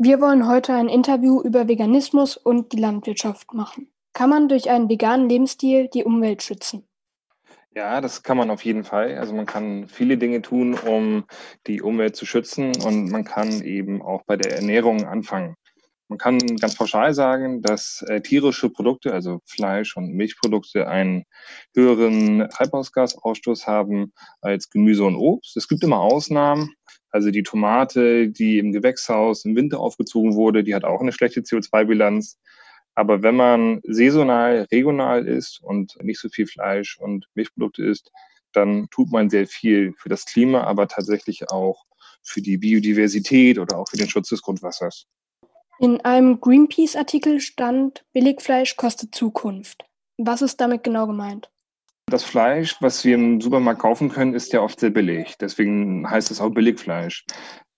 [0.00, 3.90] Wir wollen heute ein Interview über Veganismus und die Landwirtschaft machen.
[4.12, 6.86] Kann man durch einen veganen Lebensstil die Umwelt schützen?
[7.74, 9.18] Ja, das kann man auf jeden Fall.
[9.18, 11.24] Also man kann viele Dinge tun, um
[11.66, 15.56] die Umwelt zu schützen und man kann eben auch bei der Ernährung anfangen.
[16.06, 21.24] Man kann ganz pauschal sagen, dass äh, tierische Produkte, also Fleisch und Milchprodukte, einen
[21.74, 25.56] höheren Treibhausgasausstoß haben als Gemüse und Obst.
[25.56, 26.76] Es gibt immer Ausnahmen.
[27.10, 31.40] Also die Tomate, die im Gewächshaus im Winter aufgezogen wurde, die hat auch eine schlechte
[31.40, 32.38] CO2-Bilanz.
[32.94, 38.10] Aber wenn man saisonal, regional isst und nicht so viel Fleisch und Milchprodukte isst,
[38.52, 41.84] dann tut man sehr viel für das Klima, aber tatsächlich auch
[42.22, 45.06] für die Biodiversität oder auch für den Schutz des Grundwassers.
[45.78, 49.84] In einem Greenpeace-Artikel stand, Billigfleisch kostet Zukunft.
[50.16, 51.50] Was ist damit genau gemeint?
[52.10, 55.36] Das Fleisch, was wir im Supermarkt kaufen können, ist ja oft sehr billig.
[55.38, 57.26] Deswegen heißt es auch Billigfleisch.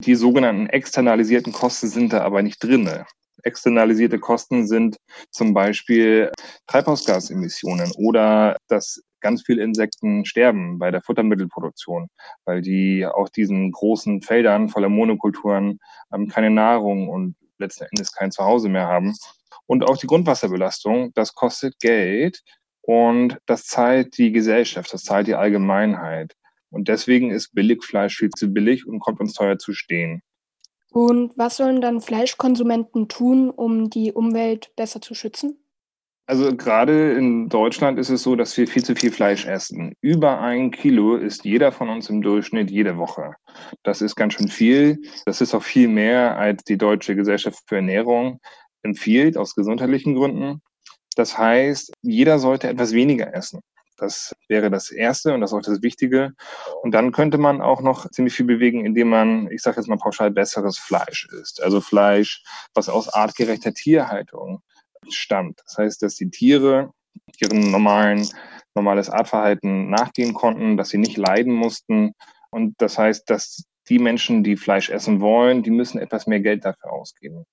[0.04, 3.06] Die sogenannten externalisierten Kosten sind da aber nicht drinne.
[3.42, 4.98] Externalisierte Kosten sind
[5.32, 6.30] zum Beispiel
[6.68, 12.08] Treibhausgasemissionen oder dass ganz viele Insekten sterben bei der Futtermittelproduktion,
[12.44, 15.80] weil die auf diesen großen Feldern voller Monokulturen
[16.14, 19.16] ähm, keine Nahrung und letzten Endes kein Zuhause mehr haben.
[19.66, 22.42] Und auch die Grundwasserbelastung, das kostet Geld.
[22.90, 26.34] Und das zahlt die Gesellschaft, das zahlt die Allgemeinheit.
[26.70, 30.22] Und deswegen ist Billigfleisch viel zu billig und kommt uns teuer zu stehen.
[30.90, 35.62] Und was sollen dann Fleischkonsumenten tun, um die Umwelt besser zu schützen?
[36.26, 39.94] Also gerade in Deutschland ist es so, dass wir viel zu viel Fleisch essen.
[40.00, 43.34] Über ein Kilo isst jeder von uns im Durchschnitt jede Woche.
[43.84, 45.00] Das ist ganz schön viel.
[45.26, 48.40] Das ist auch viel mehr, als die Deutsche Gesellschaft für Ernährung
[48.82, 50.60] empfiehlt, aus gesundheitlichen Gründen.
[51.16, 53.60] Das heißt, jeder sollte etwas weniger essen.
[54.00, 56.32] Das wäre das Erste und das ist auch das Wichtige.
[56.82, 59.98] Und dann könnte man auch noch ziemlich viel bewegen, indem man, ich sage jetzt mal
[59.98, 61.62] pauschal, besseres Fleisch isst.
[61.62, 62.42] Also Fleisch,
[62.74, 64.62] was aus artgerechter Tierhaltung
[65.10, 65.60] stammt.
[65.66, 66.92] Das heißt, dass die Tiere
[67.38, 68.26] ihren normalen,
[68.74, 72.12] normales Artverhalten nachgehen konnten, dass sie nicht leiden mussten.
[72.50, 76.64] Und das heißt, dass die Menschen, die Fleisch essen wollen, die müssen etwas mehr Geld
[76.64, 77.44] dafür ausgeben.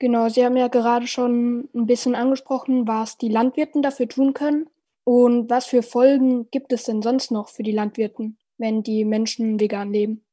[0.00, 4.68] Genau, Sie haben ja gerade schon ein bisschen angesprochen, was die Landwirten dafür tun können.
[5.04, 9.60] Und was für Folgen gibt es denn sonst noch für die Landwirten, wenn die Menschen
[9.60, 10.24] vegan leben?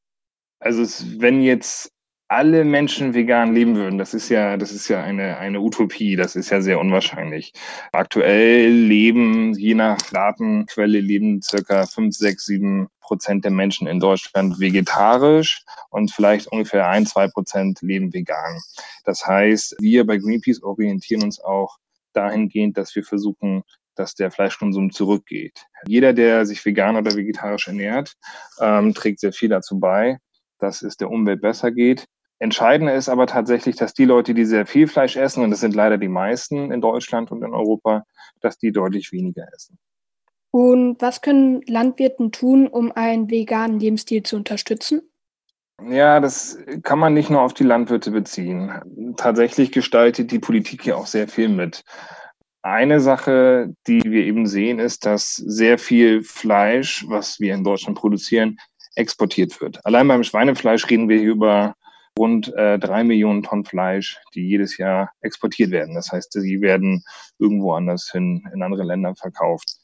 [0.58, 0.82] Also
[1.20, 1.92] wenn jetzt
[2.28, 6.36] alle Menschen vegan leben würden, das ist ja, das ist ja eine, eine Utopie, das
[6.36, 7.52] ist ja sehr unwahrscheinlich.
[7.92, 14.60] Aktuell leben, je nach Datenquelle, leben circa fünf, sechs, sieben Prozent der Menschen in Deutschland
[14.60, 18.60] vegetarisch und vielleicht ungefähr ein, zwei Prozent leben vegan.
[19.04, 21.78] Das heißt, wir bei Greenpeace orientieren uns auch
[22.12, 23.62] dahingehend, dass wir versuchen,
[23.94, 25.64] dass der Fleischkonsum zurückgeht.
[25.86, 28.12] Jeder, der sich vegan oder vegetarisch ernährt,
[28.60, 30.18] ähm, trägt sehr viel dazu bei,
[30.58, 32.06] dass es der Umwelt besser geht.
[32.40, 35.74] Entscheidend ist aber tatsächlich, dass die Leute, die sehr viel Fleisch essen, und das sind
[35.74, 38.04] leider die meisten in Deutschland und in Europa,
[38.40, 39.78] dass die deutlich weniger essen.
[40.50, 45.02] Und was können Landwirten tun, um einen veganen Lebensstil zu unterstützen?
[45.88, 49.14] Ja, das kann man nicht nur auf die Landwirte beziehen.
[49.16, 51.84] Tatsächlich gestaltet die Politik hier auch sehr viel mit.
[52.62, 57.96] Eine Sache, die wir eben sehen, ist, dass sehr viel Fleisch, was wir in Deutschland
[57.96, 58.58] produzieren,
[58.96, 59.84] exportiert wird.
[59.86, 61.74] Allein beim Schweinefleisch reden wir hier über
[62.18, 65.94] rund äh, drei Millionen Tonnen Fleisch, die jedes Jahr exportiert werden.
[65.94, 67.02] Das heißt, sie werden
[67.38, 69.78] irgendwo anders hin in andere Länder verkauft.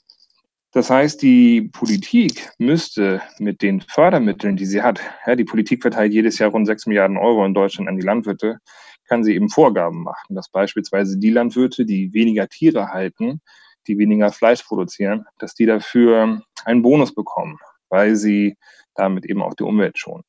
[0.72, 6.12] Das heißt, die Politik müsste mit den Fördermitteln, die sie hat, ja, die Politik verteilt
[6.12, 8.58] jedes Jahr rund sechs Milliarden Euro in Deutschland an die Landwirte,
[9.06, 13.40] kann sie eben Vorgaben machen, dass beispielsweise die Landwirte, die weniger Tiere halten,
[13.86, 17.58] die weniger Fleisch produzieren, dass die dafür einen Bonus bekommen,
[17.88, 18.56] weil sie
[18.96, 20.24] damit eben auch die Umwelt schonen.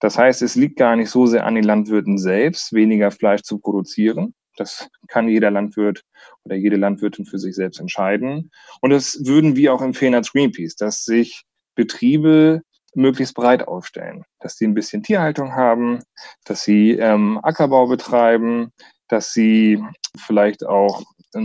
[0.00, 3.58] Das heißt, es liegt gar nicht so sehr an den Landwirten selbst, weniger Fleisch zu
[3.58, 6.02] produzieren, das kann jeder Landwirt
[6.44, 8.50] oder jede Landwirtin für sich selbst entscheiden.
[8.80, 12.62] Und das würden wir auch empfehlen als Greenpeace, dass sich Betriebe
[12.94, 16.00] möglichst breit aufstellen, dass sie ein bisschen Tierhaltung haben,
[16.44, 18.72] dass sie ähm, Ackerbau betreiben,
[19.08, 19.82] dass sie
[20.16, 21.02] vielleicht auch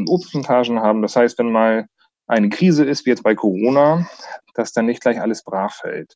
[0.08, 1.02] Obstplantagen haben.
[1.02, 1.88] Das heißt, wenn mal
[2.28, 4.08] eine Krise ist, wie jetzt bei Corona,
[4.54, 6.16] dass dann nicht gleich alles brach fällt.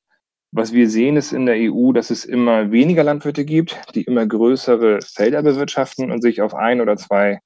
[0.58, 4.26] Was wir sehen, ist in der EU, dass es immer weniger Landwirte gibt, die immer
[4.26, 7.42] größere Felder bewirtschaften und sich auf ein oder zwei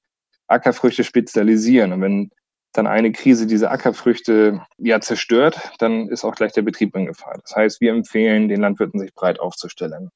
[0.46, 1.92] Ackerfrüchte spezialisieren.
[1.92, 2.30] Und wenn
[2.72, 7.40] dann eine Krise diese Ackerfrüchte ja zerstört, dann ist auch gleich der Betrieb in Gefahr.
[7.42, 10.12] Das heißt, wir empfehlen den Landwirten, sich breit aufzustellen.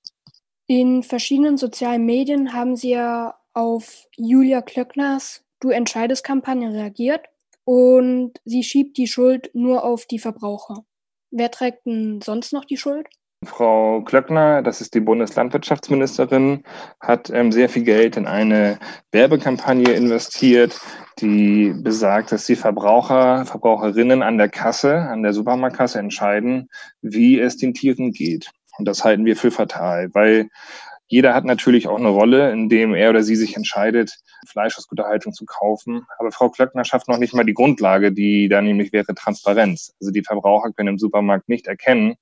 [0.68, 7.26] In verschiedenen sozialen Medien haben Sie ja auf Julia Klöckners Du entscheidest Kampagne reagiert
[7.64, 10.84] und sie schiebt die Schuld nur auf die Verbraucher.
[11.36, 13.08] Wer trägt denn sonst noch die Schuld?
[13.44, 16.64] Frau Klöckner, das ist die Bundeslandwirtschaftsministerin,
[17.00, 18.78] hat ähm, sehr viel Geld in eine
[19.12, 20.80] Werbekampagne investiert,
[21.20, 26.70] die besagt, dass die Verbraucher, Verbraucherinnen an der Kasse, an der Supermarktkasse entscheiden,
[27.02, 28.52] wie es den Tieren geht.
[28.78, 30.50] Und das halten wir für fatal, weil
[31.14, 34.18] jeder hat natürlich auch eine Rolle, in dem er oder sie sich entscheidet,
[34.48, 36.08] Fleisch aus guter Haltung zu kaufen.
[36.18, 39.94] Aber Frau Klöckner schafft noch nicht mal die Grundlage, die da nämlich wäre Transparenz.
[40.02, 42.16] Also die Verbraucher können im Supermarkt nicht erkennen,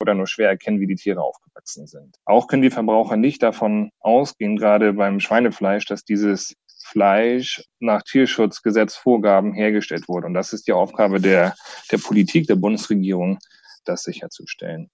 [0.00, 2.16] oder nur schwer erkennen, wie die Tiere aufgewachsen sind.
[2.24, 9.52] Auch können die Verbraucher nicht davon ausgehen, gerade beim Schweinefleisch, dass dieses Fleisch nach Tierschutzgesetzvorgaben
[9.52, 10.26] hergestellt wurde.
[10.26, 11.54] Und das ist die Aufgabe der,
[11.92, 13.38] der Politik, der Bundesregierung,
[13.84, 14.90] das sicherzustellen.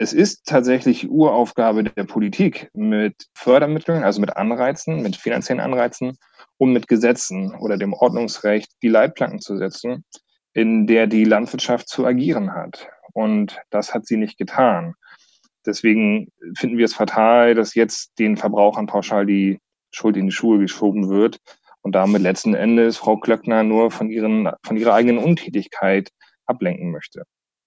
[0.00, 6.16] Es ist tatsächlich Uraufgabe der Politik mit Fördermitteln, also mit Anreizen, mit finanziellen Anreizen
[6.56, 10.04] und mit Gesetzen oder dem Ordnungsrecht die Leitplanken zu setzen,
[10.52, 12.88] in der die Landwirtschaft zu agieren hat.
[13.12, 14.94] Und das hat sie nicht getan.
[15.66, 19.58] Deswegen finden wir es fatal, dass jetzt den Verbrauchern pauschal die
[19.90, 21.40] Schuld in die Schuhe geschoben wird
[21.82, 26.10] und damit letzten Endes Frau Klöckner nur von, ihren, von ihrer eigenen Untätigkeit
[26.46, 27.24] ablenken möchte.